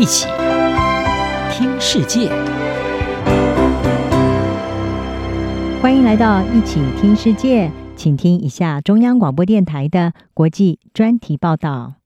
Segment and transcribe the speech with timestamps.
[0.00, 0.24] 一起
[1.52, 2.30] 听世界，
[5.82, 11.96] 欢迎来到一起听世界，请听一下中央广播电台的国际专题报道。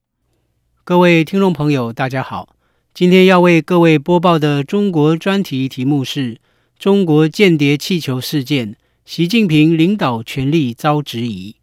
[0.82, 2.48] 各位听众朋友，大家好，
[2.92, 6.40] 今天要为各位播报的中国专题题目是：
[6.76, 8.74] 中国间谍气球事件，
[9.04, 11.54] 习近平领导权力遭质疑。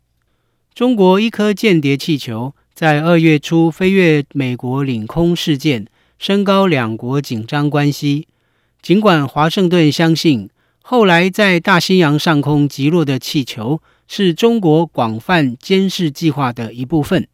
[0.74, 5.88] 中国一颗间谍气球在二月初飞越美国领空事件，
[6.22, 8.28] 升高两国紧张关系。
[8.80, 10.52] 尽管华盛顿相信
[10.84, 17.28] 后来在大西洋上空击落的气球是中国广泛监视计划的一部分，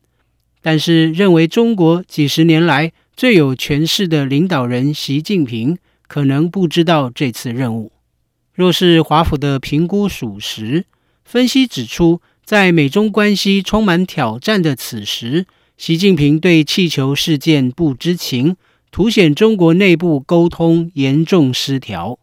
[0.62, 7.92] 但是认为中国几十年来最有权势的领导人习近平可能不知道这次任务。
[8.54, 10.86] 若是华府的评估属实，
[11.26, 15.46] 分析指出，在美中关系充满挑战的此时，
[15.76, 18.56] 习近平对气球事件不知情，
[18.92, 22.12] 凸显中国内部沟通严重失调。《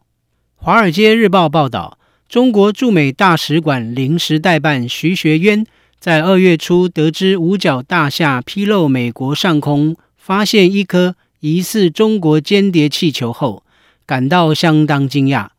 [0.55, 5.65] 华尔街日报》报道，中国驻美大使馆临时代办徐学渊
[5.99, 13.63] 在二月初得知五角大厦披露美国上空发现一颗疑似中国间谍气球后，
[14.05, 15.49] 感到相当惊讶。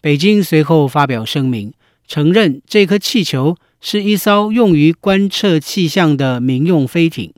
[0.00, 1.72] 北京随后发表声明，
[2.06, 3.56] 承认这颗气球。
[3.82, 7.32] 是一艘用于观测气象的民用飞艇，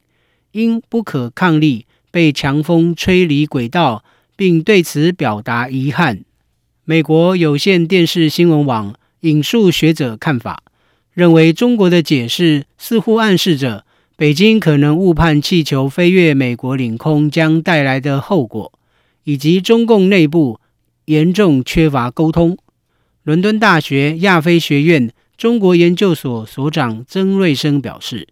[0.50, 4.05] 因不可抗力被强风吹离轨道，
[4.36, 6.24] 并对此表达遗憾。
[6.84, 10.62] 美国有线电视新闻网引述学者看法，
[11.12, 18.72] 认为中国的解释似乎暗示着北京可能误判气球飞越美国领空将带来的后果，
[19.24, 20.60] 以及中共内部
[21.06, 22.56] 严重缺乏沟通。
[23.24, 25.12] 伦敦大学亚非学院。
[25.38, 28.28] 中国研究所所长曾瑞生表示，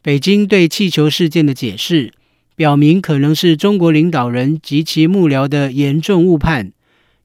[0.00, 2.14] 北京对气球事件的解释，
[2.56, 6.72] 表明可能是中国领导人及其幕僚的严重误判，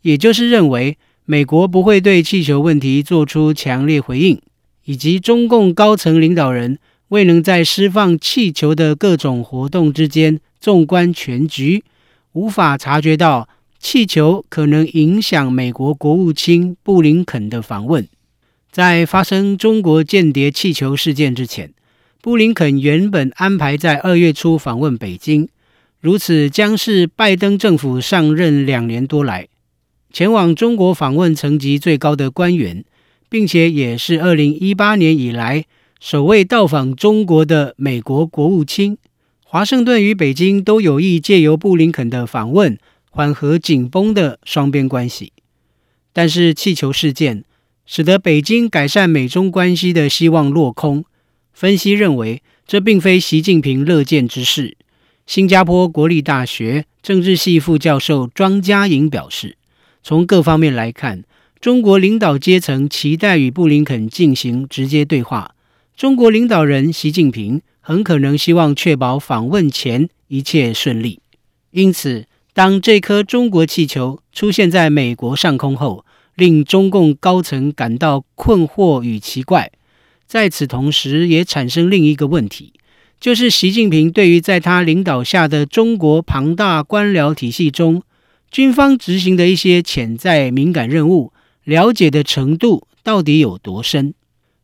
[0.02, 4.42] 也就是认为美国不会对气球问题做出强烈回应，
[4.86, 11.84] 以及中共高层领导人未能在释放气球的各种活动之间纵观全局，
[12.34, 18.08] 无法察觉到气球可能影响美国国务卿布林肯的访问。
[18.72, 21.74] 在发生中国间谍气球事件之前，
[22.22, 25.48] 布林肯原本安排在二月初访问北京，
[26.02, 29.48] 如此将是拜登政府上任两年多来
[30.12, 32.84] 前往中国访问层级最高的官员，
[33.30, 35.64] 并且也是二零一八年以来
[36.02, 38.98] 首位到访中国的美国国务卿。
[39.46, 42.78] 华盛顿与北京都有意借由布林肯的访问
[43.10, 45.32] 缓和紧绷的双边关系，
[46.12, 47.46] 但是气球事件。
[47.92, 51.06] 使得北京改善美中关系的希望落空。
[51.60, 54.78] 分析认为，这并非习近平乐见之事。
[55.28, 59.58] 新加坡国立大学政治系副教授庄家颖表示，
[60.02, 61.26] 从各方面来看，
[61.60, 65.54] 中国领导阶层期待与布林肯进行直接对话。
[65.98, 71.20] 中国领导人习近平很可能希望确保访问前一切顺利。
[71.72, 76.06] 因此，当这颗中国气球出现在美国上空后，
[76.36, 79.70] 令中共高层感到困惑与奇怪，
[80.30, 82.74] 在此同时也产生另一个问题，
[83.20, 88.04] 就是习近平对于在他领导下的中国庞大官僚体系中，
[88.52, 94.14] 军方执行的一些潜在敏感任务，了解的程度到底有多深？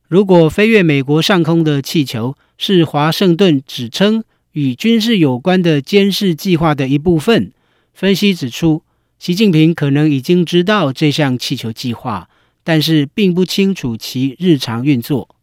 [0.08, 7.52] 如果飞越美国上空的气球是华盛顿指称与军事有关的监视计划的一部分，
[7.92, 8.84] 分析指出。
[9.18, 12.30] 习近平可能已经知道这项气球计划，
[12.64, 15.35] 但是并不清楚其日常运作。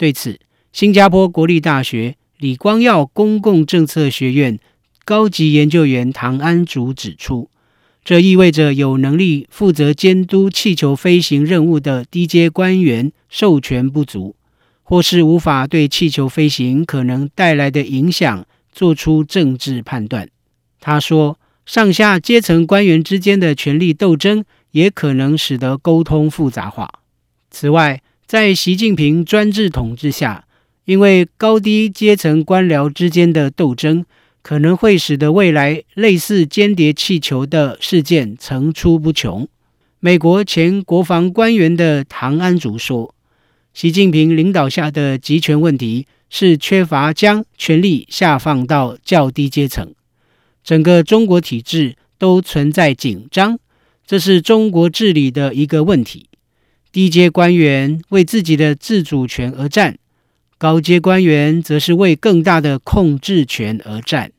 [0.00, 0.40] 对此，
[0.72, 4.58] 新加坡国立大学李光耀公共政策学院
[5.04, 7.50] 高级研究员唐安竹指出，
[8.02, 14.34] 这意味着有能力负责监督气球飞行任务的低阶官员授权不足，
[14.82, 20.30] 或是无法对气球飞行可能带来的影响做出政治判断。
[20.80, 21.38] 他说。
[21.66, 26.90] 上下阶层官员之间的权力斗争也可能使得沟通复杂化。
[27.48, 30.44] 此外，在习近平专制统治下，
[30.84, 34.04] 因为高低阶层官僚之间的斗争，
[34.40, 39.48] 可能会使得未来类似间谍气球的事件层出不穷。
[39.98, 43.12] 美国前国防官员的唐安竹说
[43.74, 49.92] ：“习近平领导下的集权问题是缺乏将权力下放到较低阶层。”
[50.62, 53.58] 整个中国体制都存在紧张，
[54.06, 56.28] 这是中国治理的一个问题。
[56.92, 59.96] 低阶官员为自己的自主权而战，
[60.58, 64.32] 高阶官员则是为更大的控制权而战。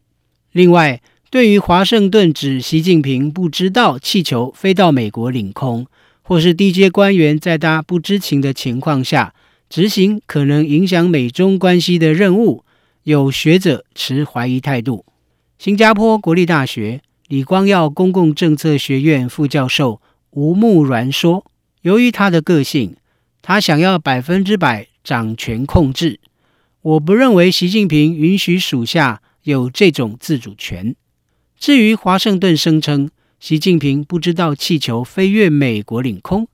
[0.51, 5.87] 另外，对于华盛顿指习近平不知道气球飞到美国领空，
[6.21, 9.33] 或是低阶官员在他不知情的情况下
[9.69, 12.65] 执行可能影响美中关系的任务，
[13.03, 15.05] 有学者持怀疑态度。
[15.57, 20.01] 新加坡国立大学李光耀公共政策学院副教授
[20.31, 21.45] 吴木然说
[21.81, 22.95] ：“由于他的个性，
[23.41, 26.19] 他想要百分之百掌权控制。
[26.81, 30.95] 我不认为习近平允许属下有这种自主权。”
[31.59, 36.47] 至于华盛顿声称习近平不知道气球飞越美国领空，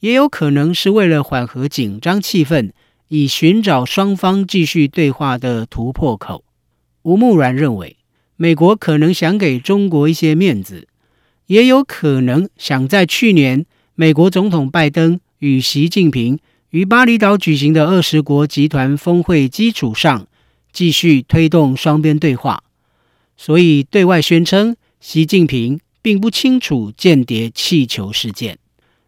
[0.00, 2.70] 也有可能是为了缓和紧张气氛，
[3.08, 6.44] 以寻找双方继续对话的突破口。
[7.02, 7.96] 吴木然认为，
[8.36, 10.88] 美国可能想给中国一些面子，
[11.46, 13.64] 也有可能想在去年
[14.00, 16.38] 美国总统拜登与习近平
[16.70, 20.26] 于巴厘岛举行的二十国集团峰会基础上，
[20.72, 22.64] 继续推动双边对话。
[23.36, 28.58] 所以，对外宣称习近平并不清楚间谍气球事件。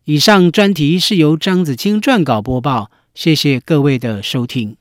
[0.05, 4.77] 以上专题是由张子清撰稿播报，谢谢各位的收听。